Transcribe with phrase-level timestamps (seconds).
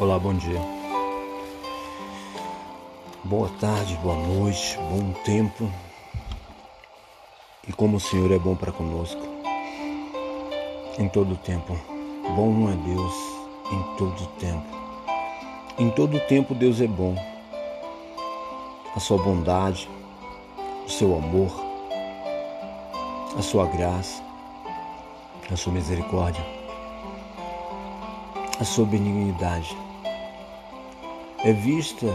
[0.00, 0.58] Olá, bom dia.
[3.22, 5.70] Boa tarde, boa noite, bom tempo.
[7.68, 9.20] E como o Senhor é bom para conosco.
[10.98, 11.78] Em todo tempo.
[12.34, 13.14] Bom é Deus
[13.70, 14.66] em todo tempo.
[15.78, 17.14] Em todo tempo Deus é bom.
[18.96, 19.88] A sua bondade,
[20.86, 21.52] o seu amor,
[23.38, 24.22] a sua graça,
[25.50, 26.51] a sua misericórdia
[28.62, 29.76] a sua benignidade
[31.44, 32.06] é vista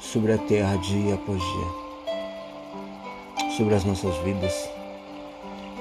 [0.00, 1.66] sobre a terra dia após dia,
[3.54, 4.70] sobre as nossas vidas,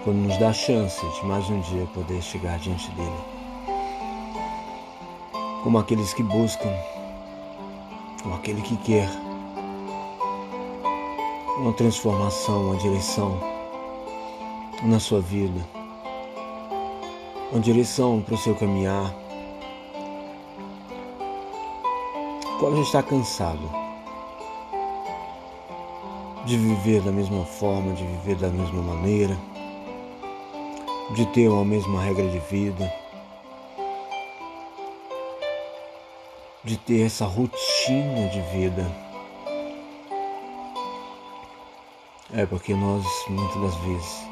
[0.03, 3.15] quando nos dá a chance de mais um dia poder chegar diante dele.
[5.63, 6.75] Como aqueles que buscam,
[8.21, 9.09] como aquele que quer
[11.59, 13.39] uma transformação, uma direção
[14.83, 15.65] na sua vida,
[17.53, 19.28] uma direção para o seu caminhar
[22.59, 23.71] Pode estar cansado.
[26.45, 29.37] De viver da mesma forma, de viver da mesma maneira,
[31.15, 32.93] de ter uma mesma regra de vida,
[36.65, 38.85] de ter essa rotina de vida.
[42.33, 44.29] É porque nós muitas das vezes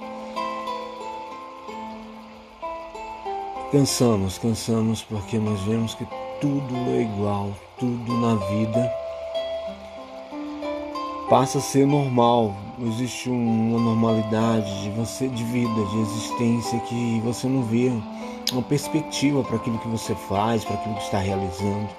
[3.72, 6.06] cansamos, cansamos porque nós vemos que
[6.40, 9.08] tudo é igual, tudo na vida
[11.30, 12.56] passa a ser normal.
[12.80, 17.92] Existe uma normalidade de você de vida, de existência que você não vê
[18.52, 21.90] uma perspectiva para aquilo que você faz, para aquilo que está realizando.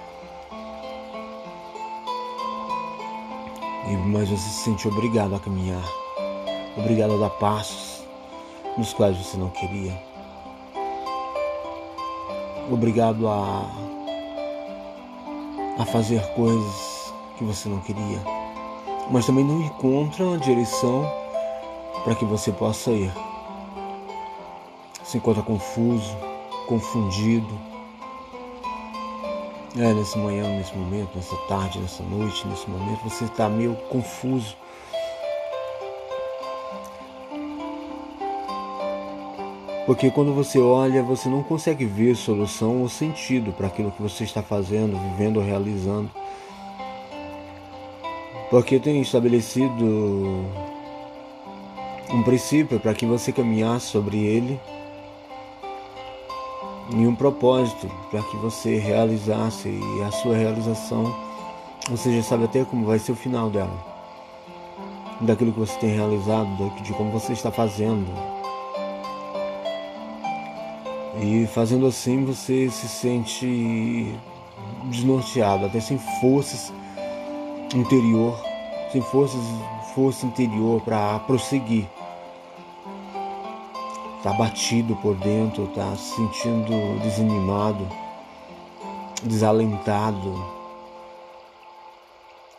[4.06, 5.82] Mas você se sente obrigado a caminhar,
[6.76, 8.02] obrigado a dar passos
[8.76, 10.00] nos quais você não queria.
[12.70, 13.87] Obrigado a
[15.78, 18.20] a fazer coisas que você não queria,
[19.10, 21.08] mas também não encontra uma direção
[22.02, 23.12] para que você possa ir.
[25.04, 26.16] Se encontra confuso,
[26.66, 27.58] confundido.
[29.76, 34.56] É, nessa manhã, nesse momento, nessa tarde, nessa noite, nesse momento, você está meio confuso.
[39.88, 44.22] Porque quando você olha, você não consegue ver solução ou sentido para aquilo que você
[44.22, 46.10] está fazendo, vivendo ou realizando.
[48.50, 50.44] Porque tem estabelecido
[52.12, 54.60] um princípio para que você caminhar sobre ele
[56.94, 61.16] e um propósito para que você realizasse e a sua realização
[61.88, 63.82] você já sabe até como vai ser o final dela
[65.22, 68.37] daquilo que você tem realizado de como você está fazendo
[71.20, 74.14] e fazendo assim você se sente
[74.84, 76.72] desnorteado, até sem forças
[77.74, 78.40] interior,
[78.92, 79.40] sem forças,
[79.94, 81.88] força interior para prosseguir.
[84.16, 87.86] Está batido por dentro, está se sentindo desanimado,
[89.22, 90.44] desalentado,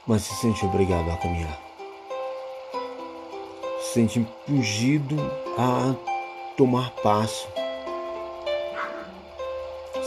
[0.05, 1.59] mas se sente obrigado a caminhar.
[3.81, 5.15] Se sente impingido
[5.57, 5.95] a
[6.55, 7.47] tomar passo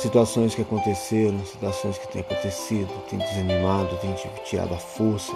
[0.03, 4.13] situações que aconteceram, situações que têm acontecido, têm desanimado, têm
[4.45, 5.33] tirado a força,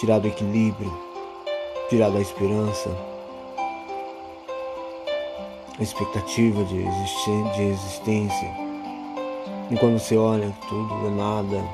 [0.00, 0.92] tirado o equilíbrio,
[1.88, 2.90] tirado a esperança,
[5.78, 6.82] a expectativa de,
[7.54, 8.50] de existência.
[9.70, 11.64] E quando você olha tudo é nada,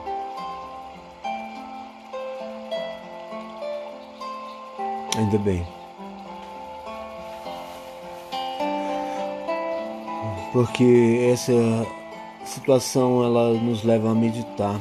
[5.16, 5.79] ainda bem.
[10.52, 11.52] Porque essa
[12.44, 14.80] situação ela nos leva a meditar,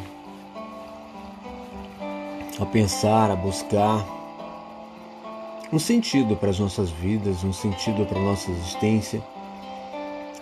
[2.60, 4.06] a pensar, a buscar
[5.72, 9.22] um sentido para as nossas vidas, um sentido para a nossa existência,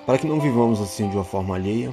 [0.05, 1.91] para que não vivamos assim de uma forma alheia,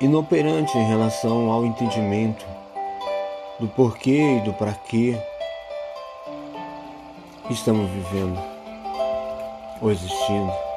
[0.00, 2.46] inoperante em relação ao entendimento
[3.58, 5.20] do porquê e do para quê
[7.50, 8.38] estamos vivendo
[9.80, 10.67] ou existindo.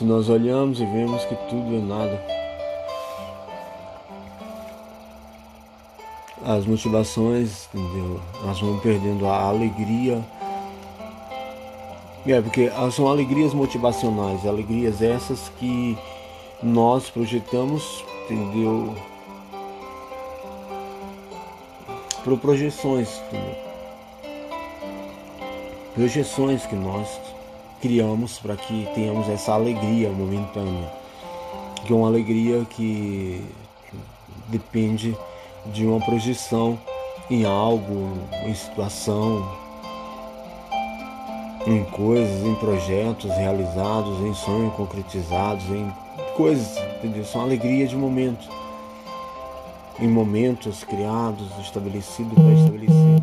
[0.00, 2.24] Se nós olhamos e vemos que tudo é nada,
[6.42, 8.18] as motivações, entendeu?
[8.42, 10.24] Nós vamos perdendo a alegria.
[12.26, 15.98] É, porque são alegrias motivacionais, alegrias essas que
[16.62, 18.96] nós projetamos, entendeu?
[22.24, 23.56] Por projeções, entendeu?
[25.94, 27.29] Projeções que nós
[27.80, 31.00] criamos para que tenhamos essa alegria momentânea.
[31.84, 33.42] que é uma alegria que
[34.48, 35.16] depende
[35.72, 36.78] de uma projeção
[37.30, 39.48] em algo, em situação,
[41.66, 45.90] em coisas, em projetos realizados, em sonhos concretizados, em
[46.36, 47.24] coisas, entendeu?
[47.24, 48.48] São alegria de momentos.
[49.98, 53.22] Em momentos criados, estabelecidos, pré-estabelecidos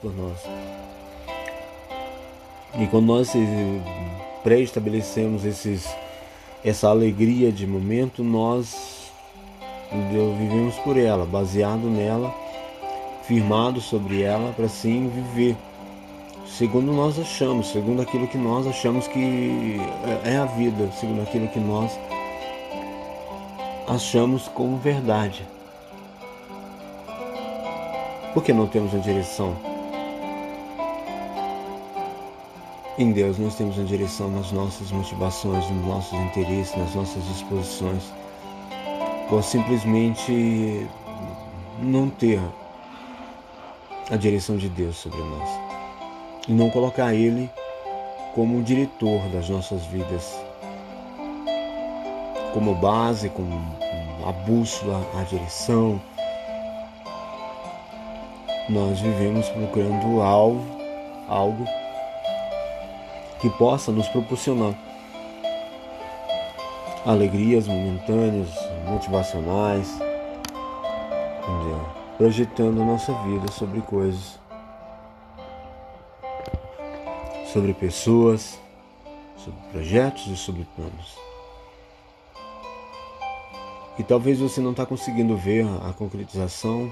[0.00, 0.38] por nós.
[2.78, 3.32] E quando nós
[4.42, 5.88] pré-estabelecemos esses,
[6.64, 9.10] essa alegria de momento, nós
[10.38, 12.34] vivemos por ela, baseado nela,
[13.24, 15.56] firmado sobre ela, para assim viver
[16.60, 19.80] segundo nós achamos, segundo aquilo que nós achamos que
[20.24, 21.98] é a vida, segundo aquilo que nós
[23.88, 25.46] achamos como verdade.
[28.34, 29.69] Por que não temos uma direção?
[33.00, 38.12] Em Deus nós temos uma direção nas nossas motivações, nos nossos interesses, nas nossas disposições.
[39.30, 40.86] Ou simplesmente
[41.80, 42.38] não ter
[44.10, 45.48] a direção de Deus sobre nós
[46.46, 47.48] e não colocar Ele
[48.34, 50.38] como o diretor das nossas vidas,
[52.52, 53.64] como base, como
[54.26, 55.98] a bússola, a direção.
[58.68, 60.66] Nós vivemos procurando algo,
[61.26, 61.79] algo
[63.40, 64.74] que possa nos proporcionar
[67.06, 68.48] alegrias momentâneas,
[68.86, 69.88] motivacionais,
[72.18, 74.38] projetando a nossa vida sobre coisas
[77.52, 78.60] sobre pessoas,
[79.36, 81.18] sobre projetos e sobre planos.
[83.98, 86.88] E talvez você não está conseguindo ver a concretização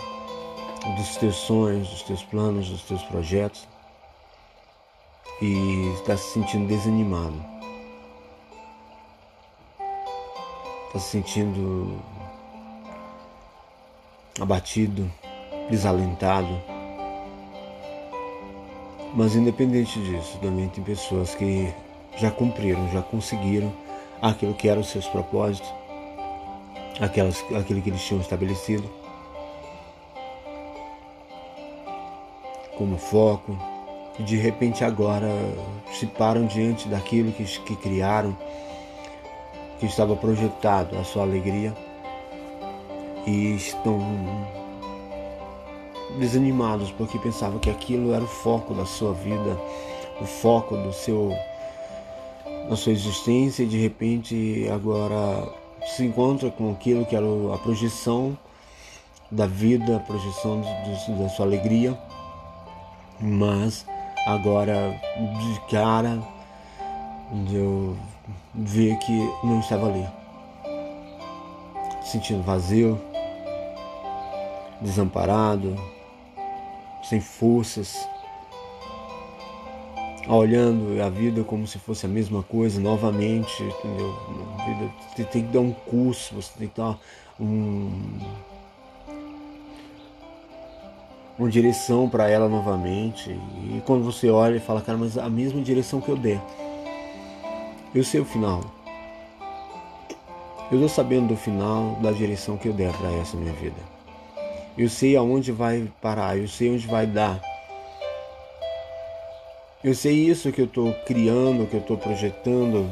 [0.97, 3.69] dos teus sonhos, dos teus planos, dos teus projetos
[5.41, 7.45] e está se sentindo desanimado.
[10.87, 12.01] Está se sentindo
[14.41, 15.11] abatido,
[15.71, 16.79] desalentado
[19.15, 21.73] mas independente disso, também tem pessoas que
[22.17, 23.73] já cumpriram, já conseguiram
[24.21, 25.69] aquilo que eram os seus propósitos,
[27.01, 28.89] aquelas, aquilo que eles tinham estabelecido
[32.77, 33.59] como foco,
[34.19, 35.29] e de repente agora
[35.93, 38.37] se param diante daquilo que, que criaram,
[39.79, 41.75] que estava projetado a sua alegria
[43.27, 44.01] e estão
[46.19, 49.57] desanimados porque pensavam que aquilo era o foco da sua vida,
[50.21, 51.33] o foco do seu
[52.69, 55.49] da sua existência e de repente agora
[55.87, 57.25] se encontra com aquilo que era
[57.55, 58.37] a projeção
[59.31, 60.63] da vida, a projeção
[61.19, 61.99] da sua alegria,
[63.21, 63.87] mas
[64.29, 65.01] agora
[65.41, 66.23] de cara
[67.51, 67.97] eu
[68.55, 70.07] ver que não estava ali,
[72.03, 73.01] sentindo vazio,
[74.83, 75.75] desamparado,
[77.03, 78.07] sem forças,
[80.29, 84.15] olhando a vida como se fosse a mesma coisa novamente, entendeu?
[84.67, 86.99] Vida, você tem que dar um curso, você tem que dar
[87.41, 87.91] um,
[91.39, 93.31] uma direção para ela novamente.
[93.31, 96.41] E quando você olha e fala, cara, mas a mesma direção que eu der,
[97.95, 98.61] eu sei o final.
[100.71, 103.81] Eu estou sabendo do final da direção que eu der para essa minha vida.
[104.77, 107.41] Eu sei aonde vai parar, eu sei onde vai dar.
[109.83, 112.91] Eu sei isso que eu estou criando, que eu estou projetando,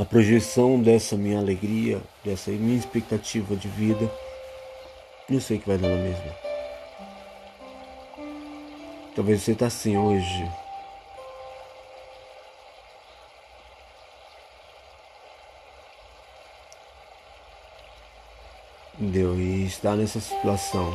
[0.00, 4.10] a projeção dessa minha alegria, dessa minha expectativa de vida.
[5.28, 6.49] Eu sei que vai dar na mesma.
[9.14, 10.50] Talvez você está assim hoje,
[19.00, 19.34] Entendeu?
[19.40, 20.92] E está nessa situação.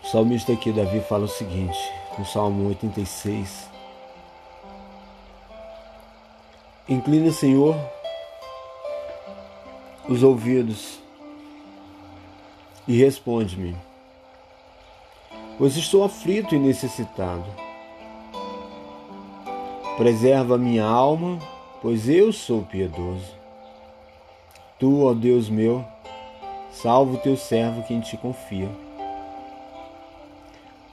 [0.00, 1.76] O salmista aqui, Davi, fala o seguinte,
[2.16, 3.68] no Salmo 86.
[6.88, 7.74] Inclina, Senhor,
[10.08, 11.00] os ouvidos
[12.86, 13.76] e responde-me,
[15.58, 17.44] pois estou aflito e necessitado.
[19.96, 21.38] Preserva minha alma
[21.86, 23.34] pois eu sou piedoso.
[24.76, 25.84] Tu, ó Deus meu,
[26.70, 28.68] salva o teu servo que em ti confia.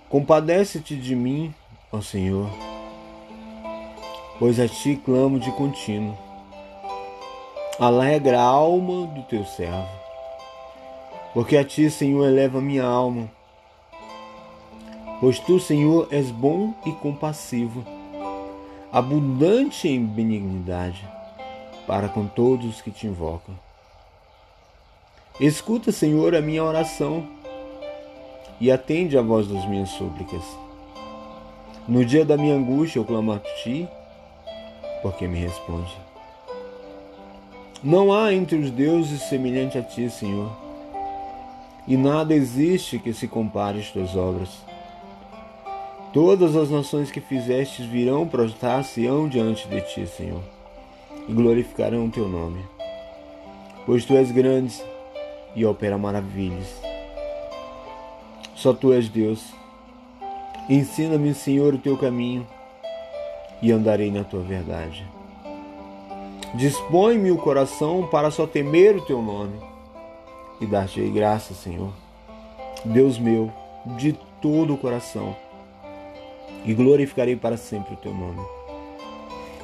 [0.07, 1.51] Compadece-te de mim,
[1.91, 2.47] ó Senhor,
[4.37, 6.15] pois a ti clamo de contínuo.
[7.79, 9.89] Alegra a alma do teu servo,
[11.33, 13.29] porque a ti, Senhor, eleva minha alma.
[15.19, 17.83] Pois tu, Senhor, és bom e compassivo,
[18.91, 21.07] abundante em benignidade
[21.87, 23.57] para com todos que te invocam.
[25.39, 27.25] Escuta, Senhor, a minha oração
[28.59, 30.43] e atende a voz das minhas súplicas.
[31.87, 33.87] No dia da minha angústia eu clamo a ti,
[35.01, 35.91] porque me responde.
[37.83, 40.62] Não há entre os deuses semelhante a ti, Senhor,
[41.87, 44.49] e nada existe que se compare às tuas obras.
[46.13, 50.41] Todas as nações que fizestes virão prostrar-se-ão diante de ti, Senhor,
[51.27, 52.63] e glorificarão o teu nome.
[53.85, 54.81] Pois tu és grande
[55.55, 56.81] e opera maravilhas.
[58.55, 59.43] Só tu és Deus.
[60.69, 62.47] Ensina-me, Senhor, o teu caminho
[63.61, 65.05] e andarei na tua verdade.
[66.53, 69.72] Dispõe-me o coração para só temer o teu nome
[70.59, 71.91] e dar-te graça, Senhor.
[72.85, 73.51] Deus meu,
[73.97, 75.35] de todo o coração,
[76.65, 78.41] e glorificarei para sempre o teu nome.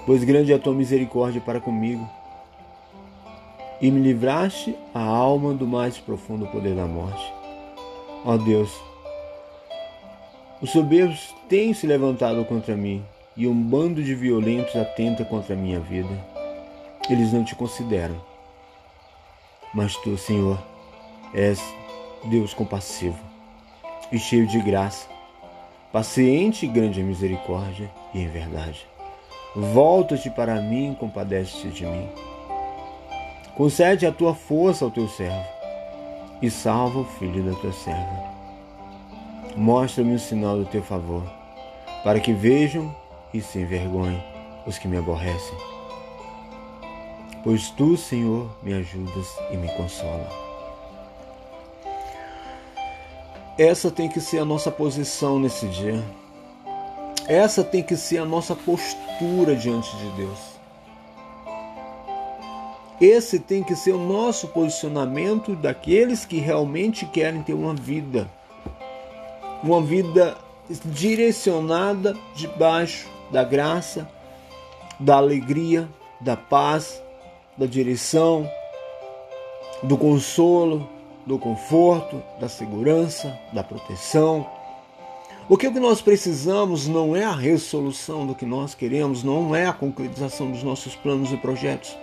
[0.05, 2.07] Pois grande é a tua misericórdia para comigo,
[3.81, 7.33] e me livraste a alma do mais profundo poder da morte.
[8.25, 8.77] Ó Deus,
[10.61, 13.03] os soberbos têm se levantado contra mim,
[13.37, 16.09] e um bando de violentos atenta contra a minha vida.
[17.09, 18.21] Eles não te consideram.
[19.73, 20.59] Mas tu, Senhor,
[21.33, 21.61] és
[22.25, 23.19] Deus compassivo
[24.11, 25.07] e cheio de graça,
[25.91, 28.87] paciente e grande em misericórdia e em verdade.
[29.55, 32.09] Volta-te para mim, compadece-te de mim.
[33.55, 35.45] Concede a tua força ao teu servo
[36.41, 38.29] e salva o filho da tua serva.
[39.55, 41.23] Mostra-me o sinal do teu favor,
[42.03, 42.95] para que vejam
[43.33, 44.23] e se envergonhem
[44.65, 45.57] os que me aborrecem.
[47.43, 50.48] Pois tu, Senhor, me ajudas e me consola.
[53.59, 56.01] Essa tem que ser a nossa posição nesse dia.
[57.27, 60.39] Essa tem que ser a nossa postura diante de Deus.
[63.01, 68.29] Esse tem que ser o nosso posicionamento daqueles que realmente querem ter uma vida.
[69.61, 70.37] Uma vida
[70.85, 74.09] direcionada debaixo da graça,
[74.97, 75.85] da alegria,
[76.21, 77.03] da paz,
[77.57, 78.49] da direção,
[79.83, 80.87] do consolo,
[81.29, 84.47] do conforto, da segurança, da proteção.
[85.47, 89.73] O que nós precisamos não é a resolução do que nós queremos, não é a
[89.73, 91.95] concretização dos nossos planos e projetos.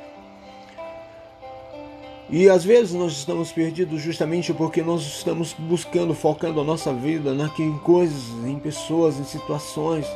[2.31, 7.33] E às vezes nós estamos perdidos justamente porque nós estamos buscando, focando a nossa vida
[7.59, 10.07] em coisas, em pessoas, em situações.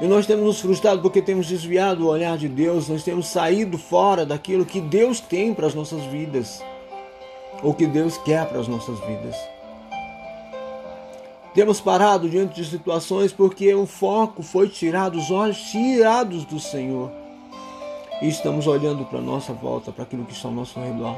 [0.00, 3.76] E nós temos nos frustrado porque temos desviado o olhar de Deus, nós temos saído
[3.76, 6.62] fora daquilo que Deus tem para as nossas vidas,
[7.62, 9.36] ou que Deus quer para as nossas vidas.
[11.54, 17.10] Temos parado diante de situações porque o foco foi tirado, os olhos tirados do Senhor
[18.20, 21.16] e estamos olhando para a nossa volta, para aquilo que está ao nosso redor.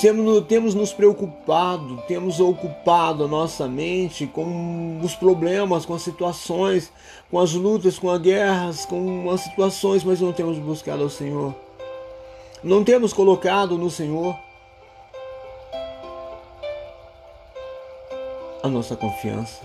[0.00, 6.92] Temos, temos nos preocupado, temos ocupado a nossa mente com os problemas, com as situações,
[7.30, 11.65] com as lutas, com as guerras, com as situações, mas não temos buscado ao Senhor.
[12.66, 14.36] Não temos colocado no Senhor
[18.60, 19.62] a nossa confiança,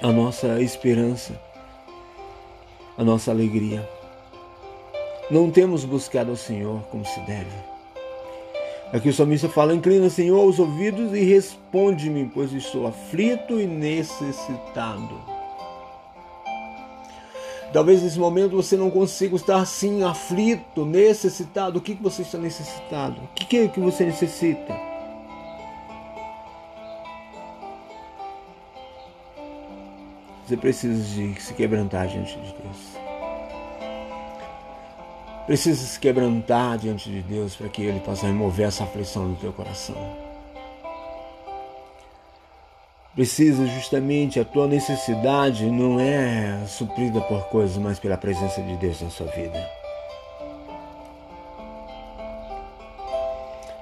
[0.00, 1.34] a nossa esperança
[2.96, 3.88] a nossa alegria.
[5.28, 7.50] Não temos buscado ao Senhor como se deve.
[8.92, 15.31] Aqui o salmista fala: Inclina, Senhor, os ouvidos e responde-me, pois estou aflito e necessitado.
[17.72, 21.78] Talvez nesse momento você não consiga estar assim, aflito, necessitado.
[21.78, 23.18] O que, que você está necessitado?
[23.22, 24.78] O que, que é que você necessita?
[30.46, 32.76] Você precisa de se quebrantar diante de Deus.
[35.46, 39.52] Precisa se quebrantar diante de Deus para que Ele possa remover essa aflição do teu
[39.52, 40.31] coração.
[43.14, 49.02] Precisa justamente a tua necessidade não é suprida por coisas, mas pela presença de Deus
[49.02, 49.82] na sua vida.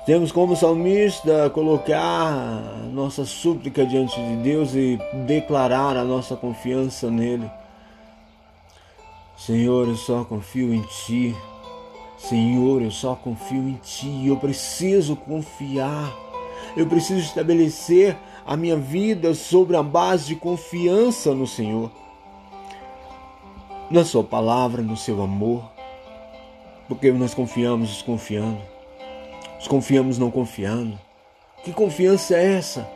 [0.05, 2.33] Temos como salmista colocar
[2.93, 7.49] nossa súplica diante de Deus e declarar a nossa confiança nele.
[9.37, 11.37] Senhor, eu só confio em Ti.
[12.19, 14.27] Senhor, eu só confio em Ti.
[14.27, 16.13] Eu preciso confiar.
[16.77, 21.91] Eu preciso estabelecer a minha vida sobre a base de confiança no Senhor,
[23.91, 25.71] na Sua palavra, no Seu amor,
[26.89, 28.61] porque nós confiamos desconfiando.
[29.59, 30.99] Desconfiamos não confiando.
[31.63, 32.89] Que confiança é essa?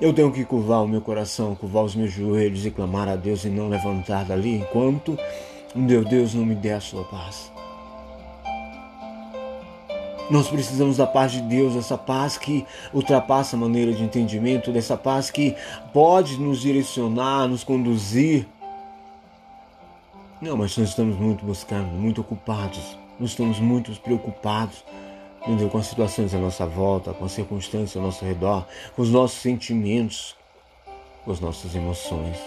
[0.00, 3.44] Eu tenho que curvar o meu coração, curvar os meus joelhos e clamar a Deus
[3.44, 5.16] e não levantar dali enquanto
[5.74, 7.53] meu Deus não me der a sua paz.
[10.30, 14.96] Nós precisamos da paz de Deus, essa paz que ultrapassa a maneira de entendimento, dessa
[14.96, 15.54] paz que
[15.92, 18.46] pode nos direcionar, nos conduzir.
[20.40, 24.84] Não, mas nós estamos muito buscando, muito ocupados, nós estamos muito preocupados
[25.46, 25.68] entendeu?
[25.68, 28.66] com as situações à nossa volta, com as circunstâncias ao nosso redor,
[28.96, 30.34] com os nossos sentimentos,
[31.24, 32.38] com as nossas emoções,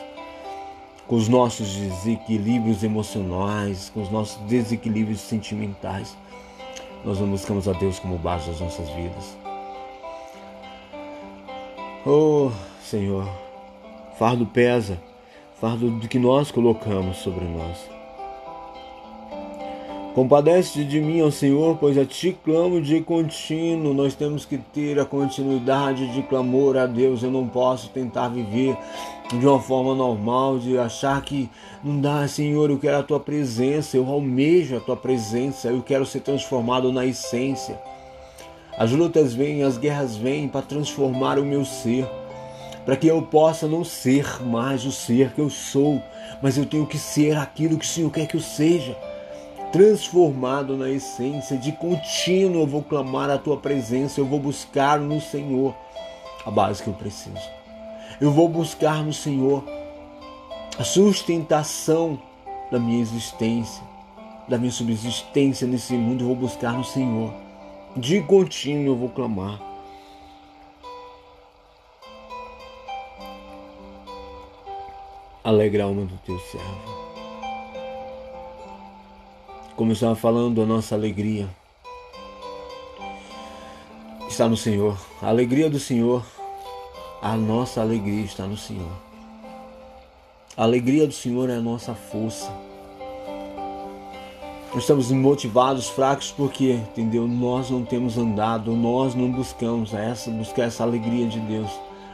[1.07, 6.17] com os nossos desequilíbrios emocionais, com os nossos desequilíbrios sentimentais.
[7.05, 9.37] Nós não buscamos a Deus como base das nossas vidas.
[12.05, 12.51] Oh,
[12.81, 13.27] Senhor,
[14.17, 14.97] fardo pesa,
[15.59, 17.96] fardo do que nós colocamos sobre nós.
[20.17, 23.93] Compadece de mim, ó Senhor, pois a ti clamo de contínuo.
[23.93, 27.21] Nós temos que ter a continuidade de clamor a Deus.
[27.21, 28.75] Eu não posso tentar viver
[29.29, 31.47] de uma forma normal, de achar que
[31.83, 36.03] não dá, Senhor, eu quero a tua presença, eu almejo a tua presença, eu quero
[36.03, 37.79] ser transformado na essência.
[38.75, 42.09] As lutas vêm, as guerras vêm para transformar o meu ser,
[42.83, 46.01] para que eu possa não ser mais o ser que eu sou,
[46.41, 48.97] mas eu tenho que ser aquilo que o Senhor quer que eu seja
[49.71, 55.19] transformado na essência, de contínuo eu vou clamar a tua presença, eu vou buscar no
[55.21, 55.75] Senhor
[56.45, 57.49] a base que eu preciso.
[58.19, 59.63] Eu vou buscar no Senhor
[60.79, 62.19] a sustentação
[62.71, 63.83] da minha existência,
[64.47, 67.33] da minha subsistência nesse mundo, eu vou buscar no Senhor.
[67.95, 69.59] De contínuo eu vou clamar.
[75.43, 77.06] Alegra a alma do teu servo.
[79.77, 81.47] Como eu estava falando, a nossa alegria
[84.27, 84.97] está no Senhor.
[85.21, 86.25] A alegria do Senhor,
[87.21, 88.91] a nossa alegria está no Senhor.
[90.57, 92.51] A alegria do Senhor é a nossa força.
[94.73, 97.27] Nós estamos motivados, fracos, porque, entendeu?
[97.27, 101.69] Nós não temos andado, nós não buscamos essa, buscar essa alegria de Deus,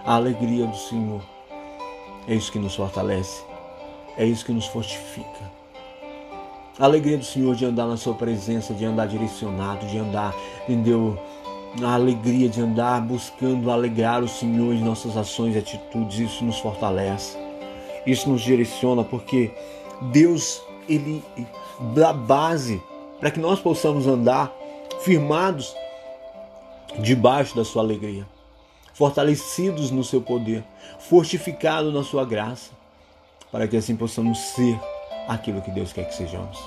[0.05, 1.21] a alegria do Senhor.
[2.27, 3.41] É isso que nos fortalece,
[4.17, 5.62] é isso que nos fortifica.
[6.79, 10.33] A alegria do Senhor de andar na sua presença, de andar direcionado, de andar,
[10.63, 11.19] entendeu?
[11.83, 16.57] A alegria de andar buscando alegrar o Senhor em nossas ações e atitudes, isso nos
[16.57, 17.37] fortalece.
[18.07, 19.51] Isso nos direciona porque
[20.11, 21.23] Deus, ele
[21.93, 22.81] dá base
[23.19, 24.51] para que nós possamos andar
[25.01, 25.75] firmados
[26.99, 28.25] debaixo da sua alegria,
[28.93, 30.63] fortalecidos no seu poder,
[30.99, 32.71] fortificados na sua graça,
[33.51, 34.79] para que assim possamos ser
[35.27, 36.59] aquilo que Deus quer que sejamos.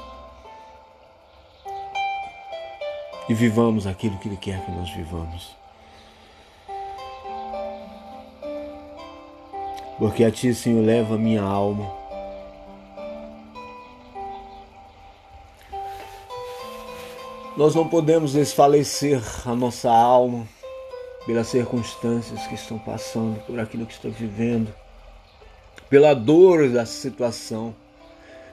[3.28, 5.56] E vivamos aquilo que Ele quer que nós vivamos.
[9.98, 11.90] Porque a Ti, Senhor, leva a minha alma.
[17.56, 20.46] Nós não podemos desfalecer a nossa alma
[21.24, 24.72] pelas circunstâncias que estão passando, por aquilo que está vivendo,
[25.88, 27.74] pela dor da situação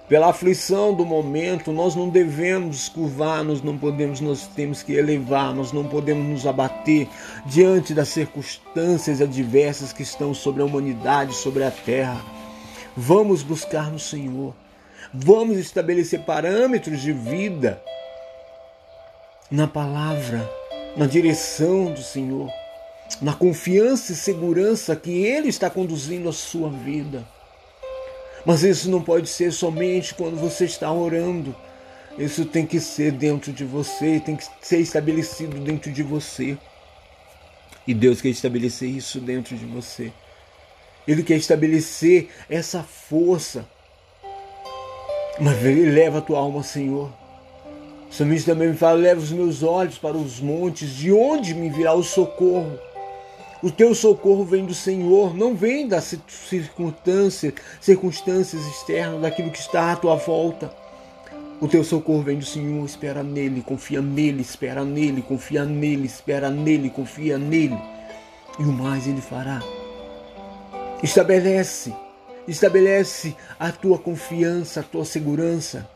[0.08, 5.56] pela aflição do momento, nós não devemos curvar, nós não podemos, nós temos que elevar,
[5.56, 7.08] nós não podemos nos abater
[7.46, 12.22] diante das circunstâncias adversas que estão sobre a humanidade, sobre a terra.
[12.98, 14.54] Vamos buscar no Senhor.
[15.14, 17.82] Vamos estabelecer parâmetros de vida
[19.50, 20.50] na palavra,
[20.98, 22.52] na direção do Senhor,
[23.22, 27.24] na confiança e segurança que Ele está conduzindo a sua vida.
[28.46, 31.56] Mas isso não pode ser somente quando você está orando.
[32.18, 36.58] Isso tem que ser dentro de você, tem que ser estabelecido dentro de você.
[37.88, 40.12] E Deus quer estabelecer isso dentro de você.
[41.08, 43.66] Ele quer estabelecer essa força.
[45.40, 47.12] Mas ele leva a tua alma, Senhor.
[48.10, 51.94] O também me fala: leva os meus olhos para os montes, de onde me virá
[51.94, 52.80] o socorro?
[53.64, 59.94] O teu socorro vem do Senhor, não vem das circunstâncias, circunstâncias externas, daquilo que está
[59.94, 60.70] à tua volta.
[61.62, 66.50] O teu socorro vem do Senhor, espera nele, confia nele, espera nele, confia nele, espera
[66.50, 67.78] nele, confia nele.
[68.60, 69.62] E o mais ele fará.
[71.02, 71.96] Estabelece,
[72.46, 75.88] estabelece a tua confiança, a tua segurança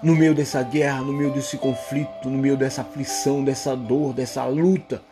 [0.00, 4.44] no meio dessa guerra, no meio desse conflito, no meio dessa aflição, dessa dor, dessa
[4.44, 5.02] luta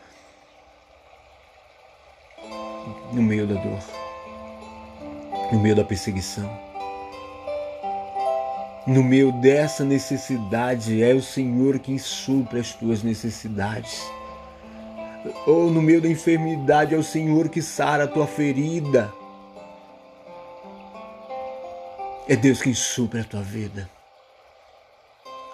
[3.13, 3.81] no meio da dor,
[5.53, 6.51] no meio da perseguição.
[8.87, 14.03] No meio dessa necessidade, é o Senhor quem supre as tuas necessidades.
[15.47, 19.11] Ou no meio da enfermidade, é o Senhor que sara a tua ferida.
[22.29, 23.89] É Deus quem supre a tua vida.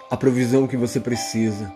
[0.09, 1.71] A provisão que você precisa,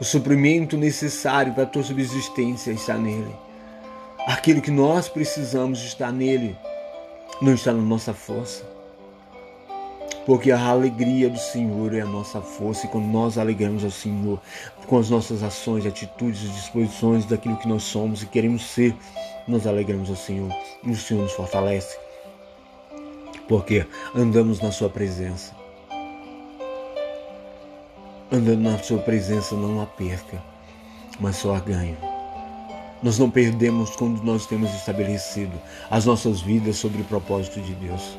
[0.00, 3.43] o suprimento necessário para a tua subsistência está nele.
[4.26, 6.56] Aquilo que nós precisamos está nele,
[7.40, 8.74] não está na nossa força
[10.26, 14.40] porque a alegria do Senhor é a nossa força e quando nós alegramos ao Senhor
[14.86, 18.94] com as nossas ações, atitudes e disposições daquilo que nós somos e queremos ser,
[19.46, 20.50] nós alegramos ao Senhor
[20.82, 21.98] e o Senhor nos fortalece,
[23.48, 25.54] porque andamos na Sua presença.
[28.32, 30.42] Andando na Sua presença não há perca,
[31.20, 32.13] mas só há ganho.
[33.04, 35.52] Nós não perdemos quando nós temos estabelecido
[35.90, 38.16] as nossas vidas sobre o propósito de Deus.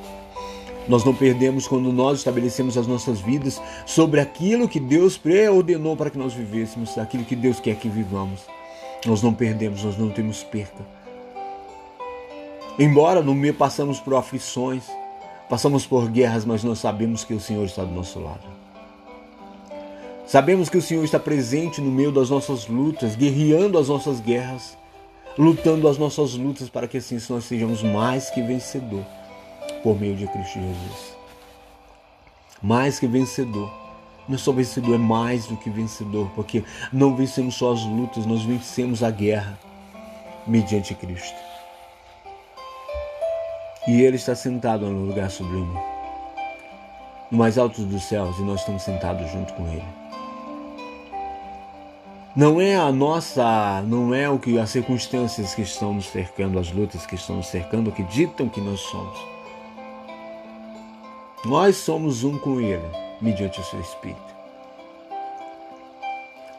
[0.87, 6.11] Nós não perdemos quando nós estabelecemos as nossas vidas sobre aquilo que Deus preordenou para
[6.11, 8.41] que nós vivêssemos, aquilo que Deus quer que vivamos.
[9.07, 10.85] Nós não perdemos, nós não temos perca.
[12.77, 14.83] Embora no meio passamos por aflições,
[15.49, 18.54] passamos por guerras, mas nós sabemos que o Senhor está do nosso lado.
[20.27, 24.75] Sabemos que o Senhor está presente no meio das nossas lutas, guerreando as nossas guerras,
[25.37, 29.05] lutando as nossas lutas para que assim nós sejamos mais que vencedores
[29.83, 31.15] por meio de Cristo Jesus.
[32.59, 33.71] Mais que vencedor.
[34.27, 38.41] Não só vencedor, é mais do que vencedor, porque não vencemos só as lutas, nós
[38.41, 39.59] vencemos a guerra
[40.47, 41.37] mediante Cristo.
[43.87, 45.79] E Ele está sentado no lugar sublime,
[47.29, 50.04] no mais alto dos céus, e nós estamos sentados junto com Ele.
[52.35, 56.69] Não é a nossa, não é o que as circunstâncias que estão nos cercando, as
[56.69, 59.17] lutas que estão nos cercando, que ditam que nós somos.
[61.45, 62.83] Nós somos um com Ele,
[63.21, 64.35] mediante o seu Espírito.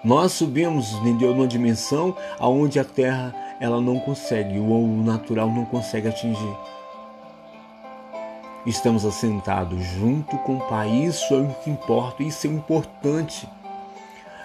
[0.03, 6.57] Nós subimos, numa dimensão aonde a terra ela não consegue, o natural não consegue atingir.
[8.65, 13.47] Estamos assentados junto com o Pai, isso é o que importa, isso é importante.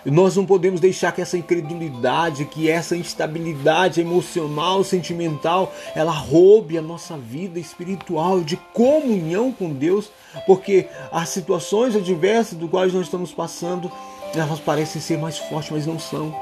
[0.05, 6.81] Nós não podemos deixar que essa incredulidade, que essa instabilidade emocional, sentimental, ela roube a
[6.81, 10.11] nossa vida espiritual de comunhão com Deus,
[10.47, 13.91] porque as situações adversas do quais nós estamos passando,
[14.33, 16.33] elas parecem ser mais fortes, mas não são.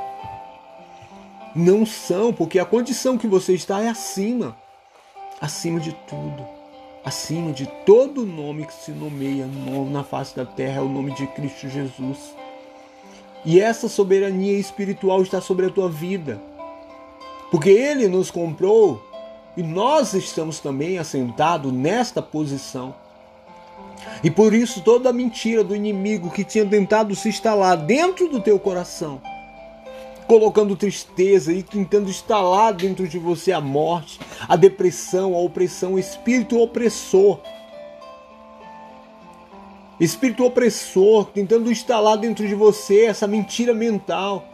[1.54, 4.56] Não são, porque a condição que você está é acima,
[5.41, 6.48] acima de tudo,
[7.04, 9.48] acima de todo nome que se nomeia
[9.89, 12.36] na face da terra, é o nome de Cristo Jesus.
[13.45, 16.41] E essa soberania espiritual está sobre a tua vida.
[17.52, 19.02] Porque Ele nos comprou
[19.58, 22.93] e nós estamos também assentados nesta posição.
[24.23, 28.39] E por isso toda a mentira do inimigo que tinha tentado se instalar dentro do
[28.39, 29.21] teu coração,
[30.28, 35.99] colocando tristeza e tentando instalar dentro de você a morte, a depressão, a opressão, o
[35.99, 37.39] espírito opressor,
[39.99, 44.45] espírito opressor tentando instalar dentro de você essa mentira mental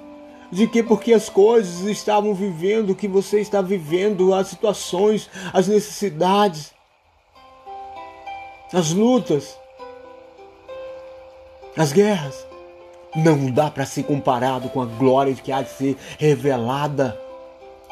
[0.51, 5.67] de que porque as coisas estavam vivendo o que você está vivendo, as situações, as
[5.67, 6.73] necessidades,
[8.73, 9.57] as lutas,
[11.75, 12.45] as guerras,
[13.15, 17.19] não dá para ser comparado com a glória que há de ser revelada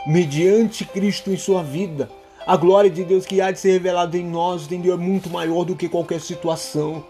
[0.06, 2.10] mediante Cristo em sua vida.
[2.46, 4.94] A glória de Deus que há de ser revelada em nós, entendeu?
[4.94, 7.04] É muito maior do que qualquer situação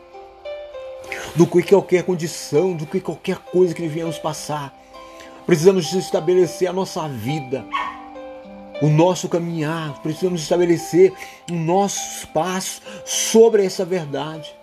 [1.35, 4.73] do que qualquer condição, do que qualquer coisa que devemos passar.
[5.45, 7.65] Precisamos estabelecer a nossa vida,
[8.81, 11.13] o nosso caminhar, precisamos estabelecer
[11.51, 14.53] o nosso passo sobre essa verdade.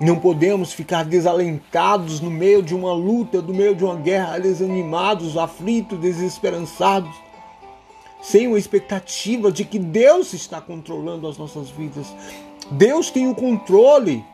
[0.00, 5.36] Não podemos ficar desalentados no meio de uma luta, no meio de uma guerra, desanimados,
[5.36, 7.14] aflitos, desesperançados,
[8.20, 12.06] sem uma expectativa de que Deus está controlando as nossas vidas.
[12.70, 14.24] Deus tem o controle.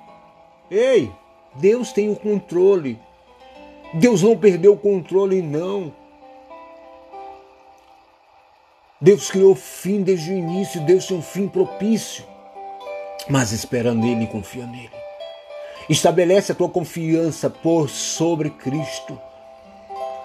[0.70, 1.10] Ei,
[1.58, 2.98] Deus tem o controle.
[3.94, 5.92] Deus não perdeu o controle, não.
[9.00, 12.24] Deus criou o fim desde o início, Deus tem um fim propício.
[13.28, 14.90] Mas espera nele e confia nele.
[15.88, 19.18] Estabelece a tua confiança por sobre Cristo.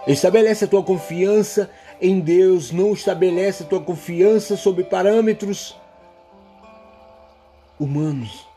[0.07, 1.69] Estabelece a tua confiança
[2.01, 5.77] em Deus, não estabelece a tua confiança sobre parâmetros
[7.79, 8.52] humanos.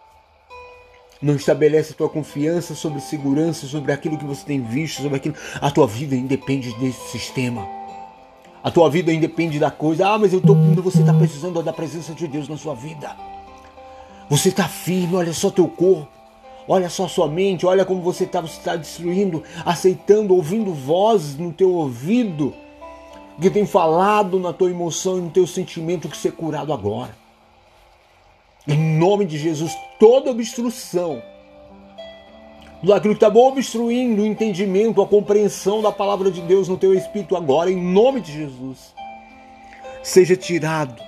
[1.21, 5.35] Não estabelece a tua confiança sobre segurança, sobre aquilo que você tem visto, sobre aquilo.
[5.61, 7.67] A tua vida independe desse sistema.
[8.63, 10.09] A tua vida independe da coisa.
[10.09, 13.17] Ah, mas eu tô, você está precisando da presença de Deus na sua vida.
[14.29, 16.09] Você está firme, olha só teu corpo.
[16.69, 21.53] Olha só sua mente, olha como você está, você está destruindo, aceitando, ouvindo vozes no
[21.53, 22.53] teu ouvido
[23.41, 27.15] que tem falado na tua emoção e no teu sentimento que ser curado agora.
[28.67, 31.23] Em nome de Jesus, toda obstrução.
[32.83, 37.37] Daquilo que está obstruindo o entendimento, a compreensão da palavra de Deus no teu espírito
[37.37, 38.95] agora, em nome de Jesus,
[40.03, 41.03] seja tirado,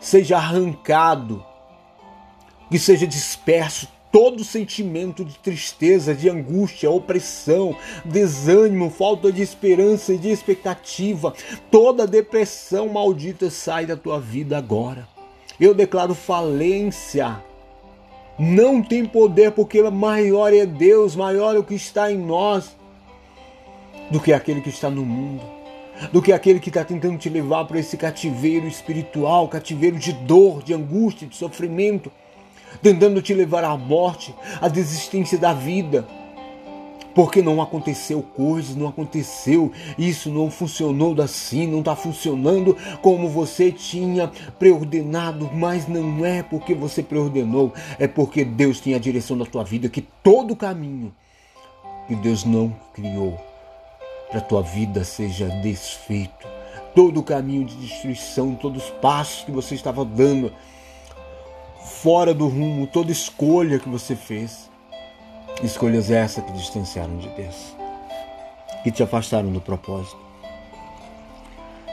[0.00, 1.44] seja arrancado,
[2.70, 10.18] que seja disperso todo sentimento de tristeza, de angústia, opressão, desânimo, falta de esperança e
[10.18, 11.34] de expectativa,
[11.68, 15.13] toda depressão maldita sai da tua vida agora.
[15.60, 17.42] Eu declaro falência.
[18.38, 22.76] Não tem poder porque maior é Deus, maior é o que está em nós
[24.10, 25.42] do que aquele que está no mundo,
[26.12, 30.62] do que aquele que está tentando te levar para esse cativeiro espiritual, cativeiro de dor,
[30.62, 32.10] de angústia, de sofrimento
[32.82, 36.06] tentando te levar à morte, à desistência da vida.
[37.14, 43.70] Porque não aconteceu coisas, não aconteceu, isso não funcionou assim, não está funcionando como você
[43.70, 49.46] tinha preordenado, mas não é porque você preordenou, é porque Deus tem a direção da
[49.46, 51.14] tua vida, que todo caminho
[52.08, 53.38] que Deus não criou
[54.28, 56.46] para a tua vida seja desfeito.
[56.94, 60.52] Todo o caminho de destruição, todos os passos que você estava dando,
[62.02, 64.70] fora do rumo, toda escolha que você fez.
[65.62, 67.74] Escolhas essas que distanciaram de Deus,
[68.82, 70.18] que te afastaram do propósito.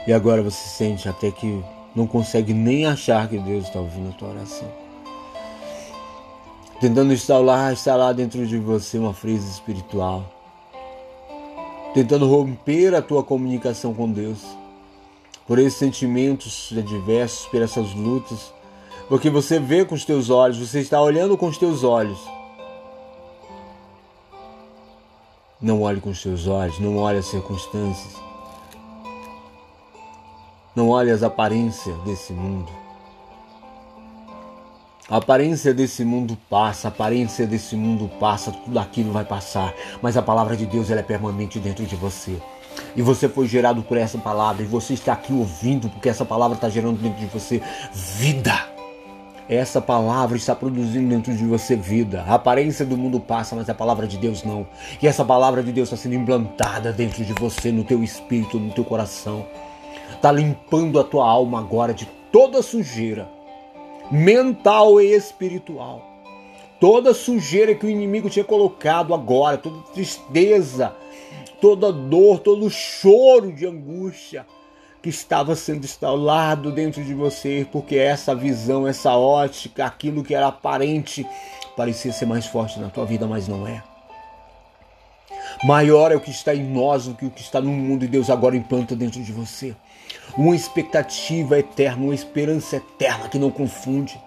[0.05, 1.63] E agora você sente até que
[1.95, 4.67] não consegue nem achar que Deus está ouvindo a tua oração.
[6.79, 10.25] Tentando instalar, instalar dentro de você uma frase espiritual.
[11.93, 14.39] Tentando romper a tua comunicação com Deus.
[15.45, 18.51] Por esses sentimentos adversos, por essas lutas
[19.11, 22.17] porque você vê com os teus olhos, você está olhando com os teus olhos.
[25.61, 28.15] Não olhe com os teus olhos, não olhe as circunstâncias.
[30.75, 32.71] Não olhe as aparências desse mundo.
[35.07, 39.71] A aparência desse mundo passa, a aparência desse mundo passa, tudo aquilo vai passar,
[40.01, 42.41] mas a palavra de Deus ela é permanente dentro de você.
[42.95, 46.55] E você foi gerado por essa palavra, e você está aqui ouvindo, porque essa palavra
[46.55, 47.61] está gerando dentro de você
[47.93, 48.70] vida.
[49.51, 52.23] Essa palavra está produzindo dentro de você vida.
[52.25, 54.65] A aparência do mundo passa, mas a palavra de Deus não.
[55.01, 58.71] E essa palavra de Deus está sendo implantada dentro de você, no teu espírito, no
[58.71, 59.45] teu coração.
[60.13, 63.27] Está limpando a tua alma agora de toda sujeira
[64.09, 66.01] mental e espiritual.
[66.79, 70.95] Toda sujeira que o inimigo tinha colocado agora, toda tristeza,
[71.59, 74.45] toda dor, todo choro de angústia
[75.01, 80.47] que estava sendo instalado dentro de você, porque essa visão, essa ótica, aquilo que era
[80.47, 81.25] aparente,
[81.75, 83.81] parecia ser mais forte na tua vida, mas não é.
[85.63, 88.07] Maior é o que está em nós do que o que está no mundo, e
[88.07, 89.75] Deus agora implanta dentro de você.
[90.37, 94.19] Uma expectativa eterna, uma esperança eterna que não confunde.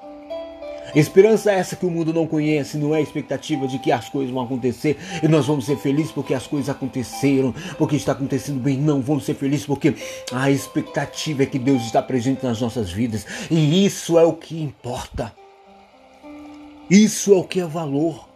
[0.95, 4.09] Esperança é essa que o mundo não conhece, não é a expectativa de que as
[4.09, 8.61] coisas vão acontecer e nós vamos ser felizes porque as coisas aconteceram, porque está acontecendo
[8.61, 8.77] bem.
[8.77, 9.95] Não, vamos ser felizes porque
[10.33, 14.63] a expectativa é que Deus está presente nas nossas vidas e isso é o que
[14.63, 15.33] importa.
[16.89, 18.29] Isso é o que é valor.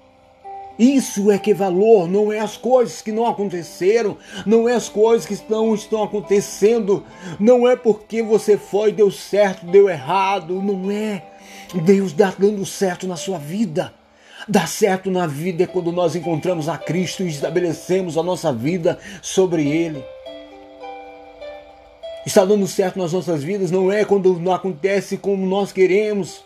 [0.79, 4.16] Isso é que é valor, não é as coisas que não aconteceram,
[4.47, 7.05] não é as coisas que estão, estão acontecendo,
[7.40, 11.25] não é porque você foi, deu certo, deu errado, não é.
[11.75, 13.93] Deus dá dando certo na sua vida.
[14.49, 18.99] Dar certo na vida é quando nós encontramos a Cristo e estabelecemos a nossa vida
[19.21, 20.03] sobre Ele.
[22.25, 26.45] Está dando certo nas nossas vidas não é quando não acontece como nós queremos,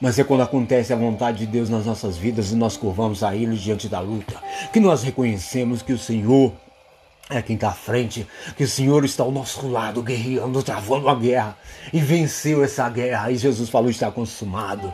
[0.00, 3.34] mas é quando acontece a vontade de Deus nas nossas vidas e nós curvamos a
[3.34, 4.40] Ele diante da luta,
[4.72, 6.52] que nós reconhecemos que o Senhor
[7.30, 11.14] é quem está à frente, que o Senhor está ao nosso lado, guerreando, travando a
[11.14, 11.56] guerra,
[11.92, 14.92] e venceu essa guerra, e Jesus falou: está consumado.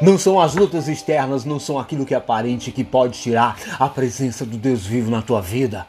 [0.00, 3.88] Não são as lutas externas, não são aquilo que é aparente que pode tirar a
[3.88, 5.86] presença do Deus vivo na tua vida.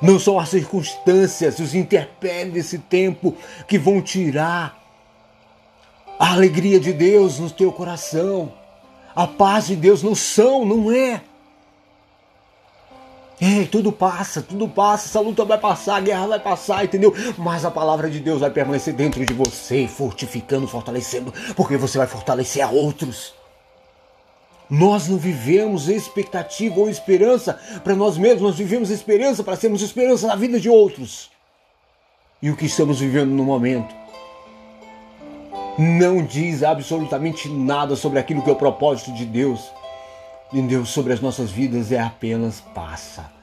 [0.00, 3.36] Não são as circunstâncias, os interpélios desse tempo
[3.68, 4.78] que vão tirar
[6.18, 8.52] a alegria de Deus no teu coração.
[9.14, 11.22] A paz de Deus não são, não é.
[13.46, 17.14] Ei, tudo passa, tudo passa, essa luta vai passar, a guerra vai passar, entendeu?
[17.36, 22.06] Mas a palavra de Deus vai permanecer dentro de você, fortificando, fortalecendo, porque você vai
[22.06, 23.34] fortalecer a outros.
[24.70, 30.26] Nós não vivemos expectativa ou esperança para nós mesmos, nós vivemos esperança para sermos esperança
[30.26, 31.30] na vida de outros.
[32.40, 33.94] E o que estamos vivendo no momento
[35.78, 39.60] não diz absolutamente nada sobre aquilo que é o propósito de Deus.
[40.50, 43.33] E Deus sobre as nossas vidas é apenas passa.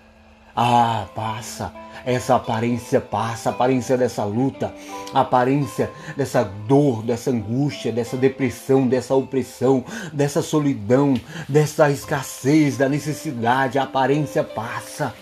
[0.55, 1.73] Ah, passa.
[2.05, 4.73] Essa aparência passa, a aparência dessa luta,
[5.13, 11.13] a aparência dessa dor, dessa angústia, dessa depressão, dessa opressão, dessa solidão,
[11.47, 15.13] dessa escassez, da necessidade, a aparência passa.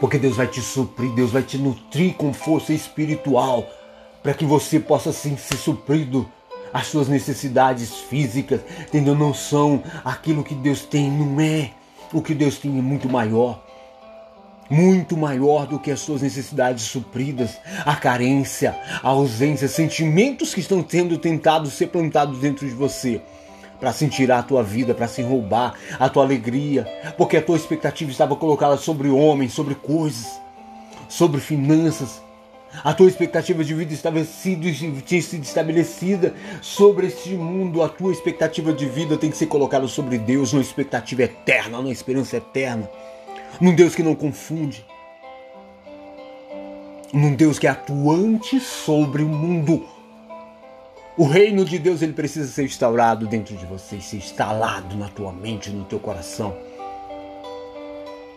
[0.00, 3.66] Porque Deus vai te suprir, Deus vai te nutrir com força espiritual
[4.22, 6.28] para que você possa sim ser suprido
[6.72, 9.14] as suas necessidades físicas, entendeu?
[9.14, 11.70] Não são aquilo que Deus tem, não é.
[12.12, 13.65] O que Deus tem é muito maior.
[14.68, 20.84] Muito maior do que as suas necessidades supridas, a carência, a ausência, sentimentos que estão
[20.86, 23.20] sendo tentados ser plantados dentro de você
[23.78, 26.84] para se tirar a tua vida, para se roubar a tua alegria,
[27.16, 30.40] porque a tua expectativa estava colocada sobre homens, sobre coisas,
[31.08, 32.22] sobre finanças.
[32.84, 34.70] A tua expectativa de vida estava sido,
[35.02, 37.82] tinha sido estabelecida sobre este mundo.
[37.82, 41.92] A tua expectativa de vida tem que ser colocada sobre Deus, numa expectativa eterna, numa
[41.92, 42.90] esperança eterna.
[43.60, 44.84] Num Deus que não confunde.
[47.12, 49.96] Num Deus que é atuante sobre o mundo
[51.18, 55.32] o reino de Deus ele precisa ser instaurado dentro de você, ser instalado na tua
[55.32, 56.54] mente, no teu coração.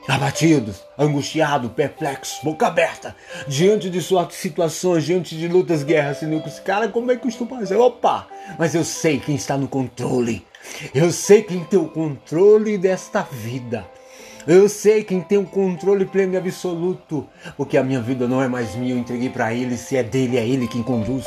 [0.08, 3.14] Abatidos, angustiados, perplexos, boca aberta,
[3.50, 7.46] diante de suas situações, diante de lutas, guerras, esse cara, como é que eu estou
[7.46, 7.82] fazendo?
[7.82, 8.28] Opa!
[8.58, 10.46] Mas eu sei quem está no controle.
[10.96, 13.86] Eu sei quem tem o controle desta vida.
[14.48, 18.48] Eu sei quem tem o controle pleno e absoluto, porque a minha vida não é
[18.48, 21.26] mais minha, eu entreguei para Ele, se é dele, é Ele quem conduz.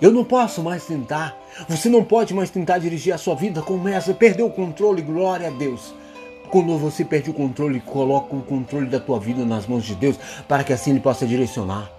[0.00, 1.36] Eu não posso mais tentar.
[1.68, 3.62] Você não pode mais tentar dirigir a sua vida.
[3.62, 5.94] Começa, perdeu o controle, glória a Deus.
[6.50, 10.18] Quando você perde o controle, coloca o controle da tua vida nas mãos de Deus,
[10.48, 11.90] para que assim Ele possa direcionar.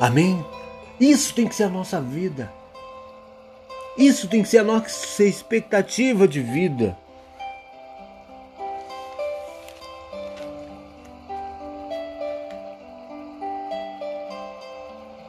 [0.00, 0.44] Amém?
[0.98, 2.52] Isso tem que ser a nossa vida.
[3.96, 6.96] Isso tem que ser a nossa expectativa de vida.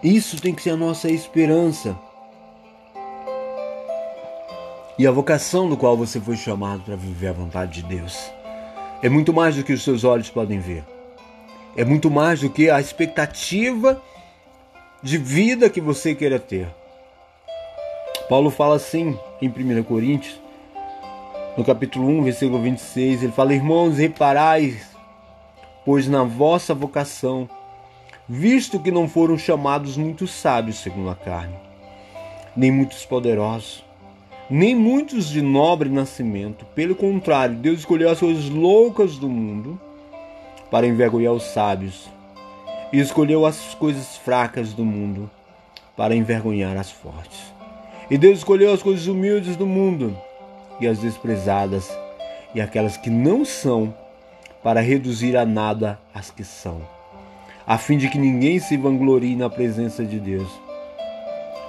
[0.04, 1.98] Isso tem que ser a nossa esperança.
[5.00, 8.30] E a vocação do qual você foi chamado para viver a vontade de Deus
[9.02, 10.84] é muito mais do que os seus olhos podem ver.
[11.76, 14.02] É muito mais do que a expectativa
[15.02, 16.68] de vida que você queira ter.
[18.28, 20.40] Paulo fala assim em 1 Coríntios,
[21.58, 24.86] no capítulo 1, versículo 26, ele fala: Irmãos, reparais,
[25.86, 27.50] pois na vossa vocação
[28.28, 31.56] visto que não foram chamados muitos sábios segundo a carne,
[32.56, 33.84] nem muitos poderosos,
[34.50, 36.66] nem muitos de nobre nascimento.
[36.74, 39.80] Pelo contrário, Deus escolheu as coisas loucas do mundo
[40.72, 42.10] para envergonhar os sábios,
[42.92, 45.30] e escolheu as coisas fracas do mundo
[45.98, 47.54] para envergonhar as fortes.
[48.10, 50.16] E Deus escolheu as coisas humildes do mundo
[50.80, 51.92] e as desprezadas
[52.54, 53.94] e aquelas que não são,
[54.62, 56.93] para reduzir a nada as que são
[57.66, 60.48] a fim de que ninguém se vanglorie na presença de Deus.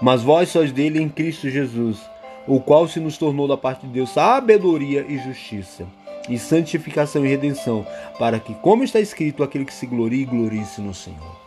[0.02, 1.98] Mas vós sois dele em Cristo Jesus,
[2.46, 5.86] o qual se nos tornou da parte de Deus sabedoria e justiça,
[6.28, 7.86] e santificação e redenção,
[8.18, 11.43] para que, como está escrito, aquele que se glorie, glorie-se no Senhor.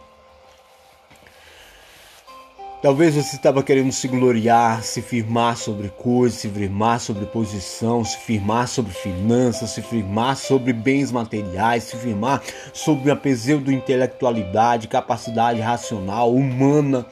[2.80, 8.16] Talvez você estava querendo se gloriar, se firmar sobre coisas, se firmar sobre posição, se
[8.20, 12.40] firmar sobre finanças, se firmar sobre bens materiais, se firmar
[12.74, 17.04] sobre a pseudo-intelectualidade, capacidade racional, humana,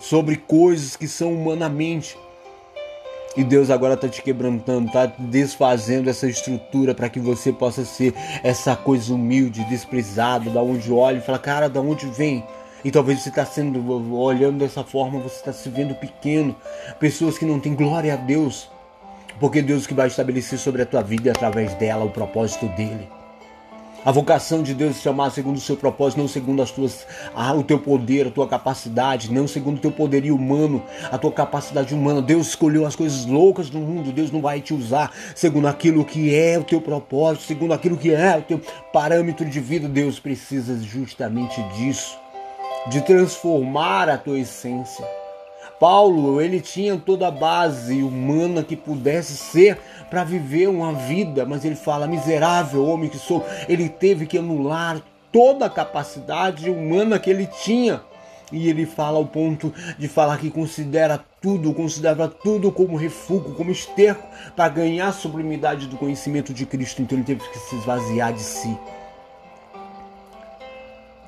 [0.00, 2.18] sobre coisas que são humanamente.
[3.36, 8.12] E Deus agora está te quebrantando, está desfazendo essa estrutura para que você possa ser
[8.42, 12.44] essa coisa humilde, desprezada, da onde olha e fala, cara, da onde vem?
[12.84, 16.54] E talvez você está sendo, olhando dessa forma, você está se vendo pequeno.
[17.00, 18.68] Pessoas que não têm glória a Deus.
[19.40, 23.08] Porque Deus que vai estabelecer sobre a tua vida através dela o propósito dele.
[24.04, 27.54] A vocação de Deus é chamar segundo o seu propósito, não segundo as tuas, ah,
[27.54, 31.94] o teu poder, a tua capacidade, não segundo o teu poderio humano, a tua capacidade
[31.94, 32.20] humana.
[32.20, 34.12] Deus escolheu as coisas loucas do mundo.
[34.12, 38.12] Deus não vai te usar segundo aquilo que é o teu propósito, segundo aquilo que
[38.12, 38.60] é o teu
[38.92, 39.88] parâmetro de vida.
[39.88, 42.23] Deus precisa justamente disso
[42.86, 45.04] de transformar a tua essência.
[45.80, 49.78] Paulo, ele tinha toda a base humana que pudesse ser
[50.08, 53.44] para viver uma vida, mas ele fala: miserável homem que sou.
[53.68, 55.00] Ele teve que anular
[55.32, 58.00] toda a capacidade humana que ele tinha.
[58.52, 63.72] E ele fala ao ponto de falar que considera tudo, considera tudo como refúgio, como
[63.72, 64.22] esterco
[64.54, 67.02] para ganhar a sublimidade do conhecimento de Cristo.
[67.02, 68.78] Então ele teve que se esvaziar de si.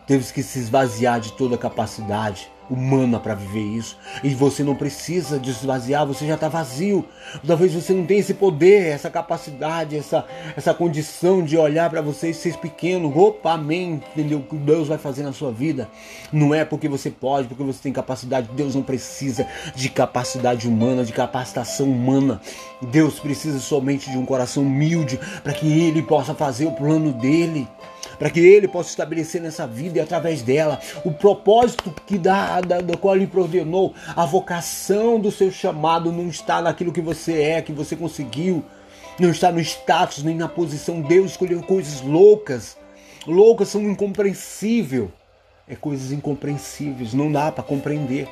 [0.07, 3.97] Teve que se esvaziar de toda capacidade humana para viver isso.
[4.23, 7.05] E você não precisa desvaziar, você já está vazio.
[7.47, 10.25] Talvez você não tenha esse poder, essa capacidade, essa,
[10.57, 13.17] essa condição de olhar para você e ser pequeno.
[13.17, 14.03] Opa, amém.
[14.13, 14.39] Entendeu?
[14.39, 15.89] O que Deus vai fazer na sua vida.
[16.33, 18.49] Não é porque você pode, porque você tem capacidade.
[18.53, 22.41] Deus não precisa de capacidade humana, de capacitação humana.
[22.83, 27.67] Deus precisa somente de um coração humilde para que Ele possa fazer o plano dele
[28.19, 32.81] para que Ele possa estabelecer nessa vida e através dela o propósito que dá, da,
[32.81, 33.95] da qual Ele ordenou.
[34.14, 38.64] A vocação do seu chamado não está naquilo que você é, que você conseguiu,
[39.19, 41.01] não está no status nem na posição.
[41.01, 42.77] Deus escolheu coisas loucas.
[43.27, 45.09] Loucas são incompreensíveis.
[45.69, 48.29] É coisas incompreensíveis, não dá para compreender.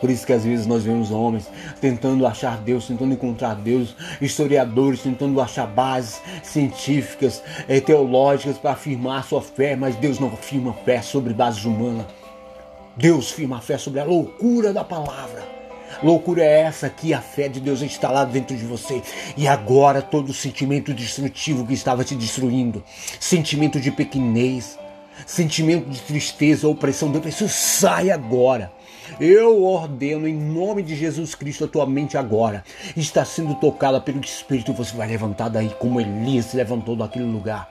[0.00, 1.48] Por isso que às vezes nós vemos homens
[1.80, 9.24] tentando achar Deus, tentando encontrar Deus, historiadores tentando achar bases científicas, eh, teológicas para afirmar
[9.24, 12.06] sua fé, mas Deus não afirma fé sobre bases humanas.
[12.96, 15.56] Deus firma a fé sobre a loucura da palavra.
[16.02, 19.02] Loucura é essa que a fé de Deus é instalada dentro de você.
[19.36, 22.82] E agora todo sentimento destrutivo que estava te destruindo,
[23.18, 24.78] sentimento de pequenez,
[25.26, 28.72] sentimento de tristeza, opressão, depressão, sai agora.
[29.18, 32.62] Eu ordeno em nome de Jesus Cristo a tua mente agora.
[32.94, 34.74] Está sendo tocada pelo Espírito.
[34.74, 37.66] Você vai levantar daí como Elias se levantou daquele lugar,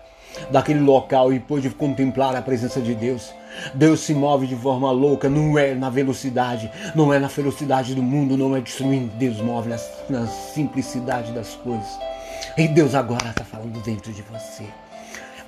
[0.49, 3.31] daquele local e pôde contemplar a presença de Deus.
[3.75, 8.01] Deus se move de forma louca, não é na velocidade, não é na velocidade do
[8.01, 9.15] mundo, não é destruindo.
[9.15, 9.77] Deus move na,
[10.09, 11.99] na simplicidade das coisas.
[12.57, 14.65] E Deus agora está falando dentro de você.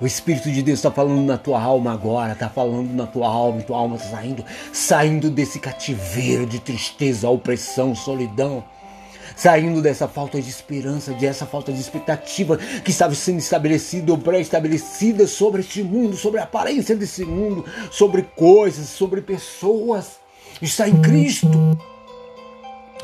[0.00, 3.60] O Espírito de Deus está falando na tua alma agora, está falando na tua alma,
[3.60, 8.64] e tua alma está saindo, saindo desse cativeiro de tristeza, opressão, solidão
[9.36, 15.28] saindo dessa falta de esperança, dessa falta de expectativa que estava sendo estabelecida ou pré-estabelecida
[15.28, 20.18] sobre este mundo, sobre a aparência desse mundo, sobre coisas, sobre pessoas.
[20.60, 21.48] Está em Cristo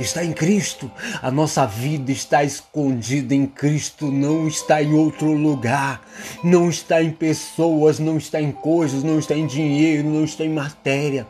[0.03, 0.91] está em Cristo.
[1.23, 6.03] A nossa vida está escondida em Cristo, não está em outro lugar,
[6.43, 10.51] não está em pessoas, não está em coisas, não está em dinheiro, não está em
[10.51, 11.27] matéria.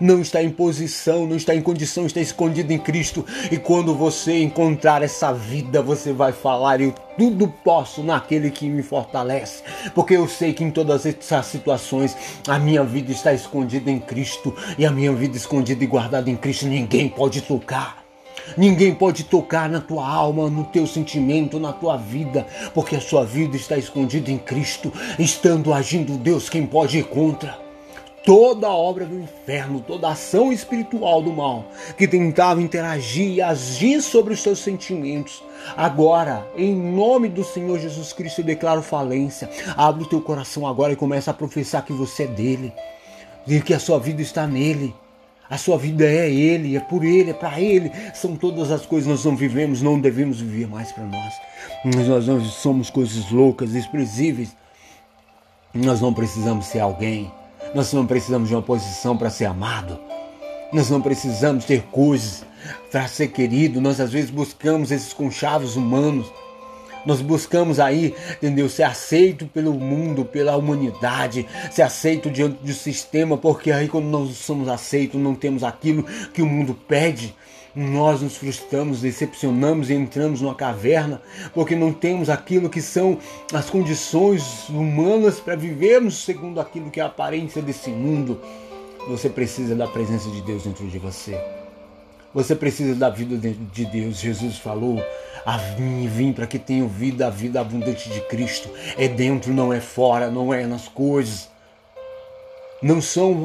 [0.00, 3.24] Não está em posição, não está em condição, está escondido em Cristo.
[3.50, 8.82] E quando você encontrar essa vida, você vai falar: Eu tudo posso naquele que me
[8.82, 9.62] fortalece.
[9.94, 12.16] Porque eu sei que em todas essas situações
[12.48, 14.54] a minha vida está escondida em Cristo.
[14.76, 18.03] E a minha vida escondida e guardada em Cristo, ninguém pode tocar.
[18.56, 23.24] Ninguém pode tocar na tua alma, no teu sentimento, na tua vida, porque a sua
[23.24, 27.58] vida está escondida em Cristo, estando agindo Deus, quem pode ir contra?
[28.24, 31.66] Toda obra do inferno, toda ação espiritual do mal
[31.98, 35.42] que tentava interagir e agir sobre os teus sentimentos,
[35.76, 39.50] agora, em nome do Senhor Jesus Cristo, eu declaro falência.
[39.76, 42.72] Abre o teu coração agora e começa a professar que você é dele,
[43.46, 44.94] e que a sua vida está nele
[45.48, 47.90] a sua vida é Ele, é por Ele, é para Ele.
[48.14, 51.34] São todas as coisas que nós não vivemos, não devemos viver mais para nós.
[51.84, 54.56] Nós não somos coisas loucas, desprezíveis.
[55.74, 57.30] Nós não precisamos ser alguém.
[57.74, 60.00] Nós não precisamos de uma posição para ser amado.
[60.72, 62.44] Nós não precisamos ter coisas
[62.90, 63.80] para ser querido.
[63.80, 66.26] Nós às vezes buscamos esses conchavos humanos
[67.04, 68.68] nós buscamos aí, entendeu?
[68.68, 74.36] Ser aceito pelo mundo, pela humanidade, ser aceito diante do sistema, porque aí quando nós
[74.36, 77.34] somos aceitos, não temos aquilo que o mundo pede,
[77.74, 81.20] nós nos frustramos, decepcionamos e entramos numa caverna,
[81.52, 83.18] porque não temos aquilo que são
[83.52, 88.40] as condições humanas para vivermos segundo aquilo que é a aparência desse mundo.
[89.08, 91.63] Você precisa da presença de Deus dentro de você.
[92.34, 93.36] Você precisa da vida
[93.72, 94.18] de Deus.
[94.18, 95.00] Jesus falou
[95.46, 98.68] a mim vim para que tenham vida, a vida abundante de Cristo.
[98.96, 101.48] É dentro, não é fora, não é nas coisas.
[102.82, 103.40] Não são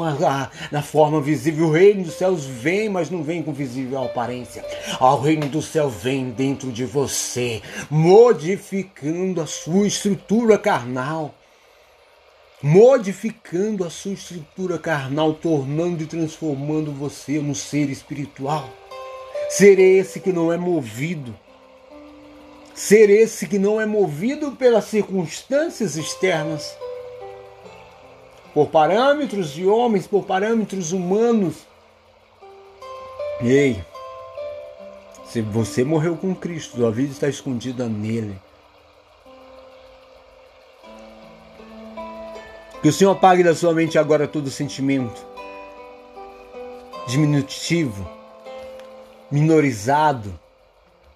[0.72, 1.68] na forma visível.
[1.68, 4.66] O reino dos céus vem, mas não vem com visível aparência.
[5.00, 11.34] O reino do céu vem dentro de você, modificando a sua estrutura carnal
[12.62, 18.70] modificando a sua estrutura carnal, tornando e transformando você no ser espiritual.
[19.50, 21.36] Ser esse que não é movido
[22.80, 26.78] ser esse que não é movido pelas circunstâncias externas,
[28.54, 31.56] por parâmetros de homens, por parâmetros humanos.
[33.42, 33.84] Ei,
[35.26, 38.40] se você morreu com Cristo, sua vida está escondida nele.
[42.82, 45.28] Que o Senhor apague da sua mente agora todo sentimento
[47.08, 48.08] diminutivo,
[49.32, 50.40] minorizado,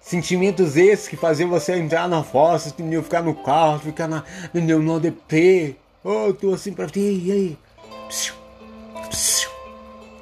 [0.04, 2.74] Sentimentos esses que faziam você entrar na fossa?
[3.02, 4.78] Ficar no carro, ficar na, entendeu?
[4.78, 5.76] no ADP.
[6.04, 7.58] Oh, tô assim pra ti, e aí?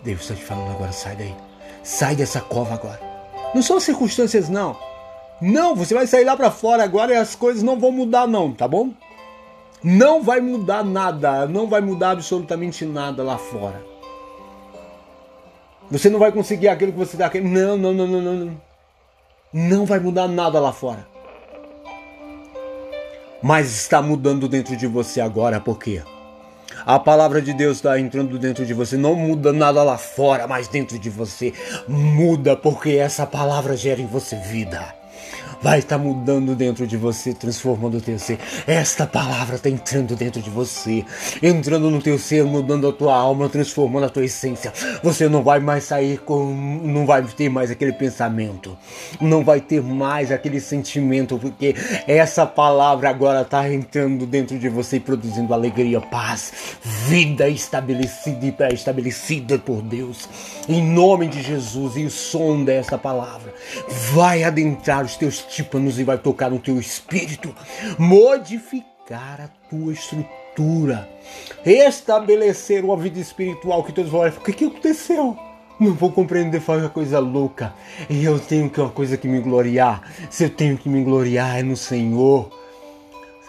[0.05, 1.35] Deus está te falando agora, sai daí.
[1.83, 3.01] Sai dessa cova agora.
[3.53, 4.79] Não são circunstâncias, não.
[5.41, 8.53] Não, você vai sair lá para fora agora e as coisas não vão mudar, não,
[8.53, 8.91] tá bom?
[9.85, 13.83] Não vai mudar nada, não vai mudar absolutamente nada lá fora.
[15.91, 17.51] Você não vai conseguir aquilo que você está querendo.
[17.51, 18.59] Não, não, não, não, não,
[19.53, 19.85] não.
[19.85, 21.05] Vai mudar nada lá fora.
[23.43, 26.01] Mas está mudando dentro de você agora, por quê?
[26.87, 28.97] A palavra de Deus está entrando dentro de você.
[28.97, 31.53] Não muda nada lá fora, mas dentro de você
[31.89, 35.02] muda, porque essa palavra gera em você vida
[35.63, 38.39] vai estar mudando dentro de você, transformando o teu ser.
[38.67, 41.05] Esta palavra está entrando dentro de você,
[41.43, 44.73] entrando no teu ser, mudando a tua alma, transformando a tua essência.
[45.03, 46.53] Você não vai mais sair com,
[46.83, 48.77] não vai ter mais aquele pensamento,
[49.21, 51.75] não vai ter mais aquele sentimento, porque
[52.09, 56.53] essa palavra agora está entrando dentro de você e produzindo alegria, paz,
[57.07, 60.29] vida estabelecida e pré-estabelecida por Deus.
[60.69, 63.55] Em nome de Jesus e o som dessa palavra
[64.13, 67.55] vai adentrar os teus tímpanos e vai tocar no teu espírito,
[67.99, 71.09] modificar a tua estrutura,
[71.65, 75.37] estabelecer uma vida espiritual que todos vão olhar, o que, que aconteceu?
[75.79, 77.75] Não vou compreender, faz uma coisa louca.
[78.09, 80.03] E eu tenho que uma coisa que me gloriar.
[80.31, 82.51] Se eu tenho que me gloriar é no Senhor.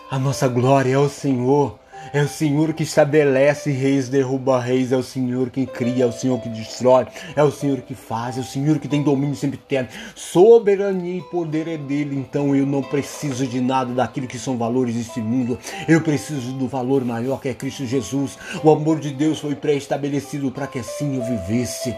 [0.09, 1.77] A nossa glória é o Senhor.
[2.11, 6.11] É o Senhor que estabelece reis, derruba reis, é o Senhor que cria, é o
[6.11, 9.59] Senhor que destrói, é o Senhor que faz, é o Senhor que tem domínio sempre
[9.63, 9.89] eterno.
[10.15, 14.95] Soberania e poder é dele, então eu não preciso de nada daquilo que são valores
[14.95, 15.57] deste mundo.
[15.87, 18.37] Eu preciso do valor maior que é Cristo Jesus.
[18.63, 21.95] O amor de Deus foi pré-estabelecido para que assim eu vivesse,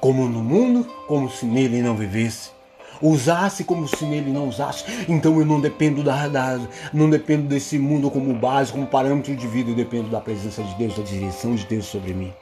[0.00, 2.59] como no mundo, como se nele não vivesse
[3.00, 4.84] usasse como se nele não usasse.
[5.08, 6.60] Então eu não dependo da, da,
[6.92, 10.74] não dependo desse mundo como base, como parâmetro de vida, eu dependo da presença de
[10.74, 12.32] Deus, da direção de Deus sobre mim.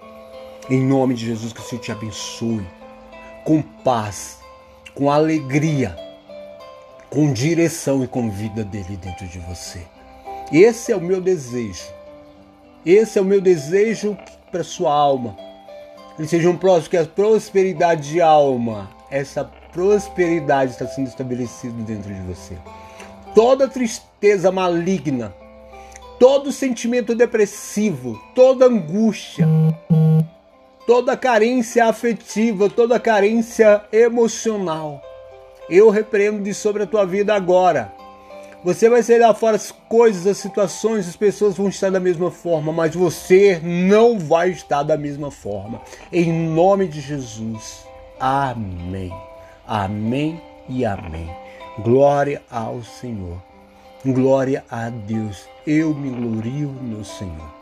[0.71, 2.67] Em nome de Jesus, que o Senhor te abençoe
[3.45, 4.39] com paz,
[4.95, 5.97] com alegria,
[7.09, 9.81] com direção e com vida dele dentro de você.
[10.53, 11.87] Esse é o meu desejo.
[12.85, 14.17] Esse é o meu desejo
[14.51, 15.37] para sua alma.
[16.19, 22.21] Eles sejam próximos que a prosperidade de alma, essa prosperidade está sendo estabelecida dentro de
[22.23, 22.57] você.
[23.33, 25.33] Toda tristeza maligna,
[26.19, 29.47] todo sentimento depressivo, toda angústia,
[30.85, 35.01] toda carência afetiva, toda carência emocional,
[35.71, 37.93] eu repreendo sobre a tua vida agora.
[38.65, 42.33] Você vai sair lá fora, as coisas, as situações, as pessoas vão estar da mesma
[42.33, 45.81] forma, mas você não vai estar da mesma forma.
[46.13, 47.87] Em nome de Jesus.
[48.19, 49.28] Amém.
[49.69, 51.29] Amém e amém.
[51.85, 53.37] Glória ao Senhor.
[54.03, 55.47] Glória a Deus.
[55.67, 57.58] Eu me glorio no Senhor.